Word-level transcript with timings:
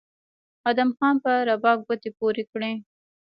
ادم 0.69 0.89
خان 0.97 1.15
په 1.23 1.31
رباب 1.49 1.77
ګوتې 1.87 2.09
پورې 2.17 2.43
کړې 2.51 2.73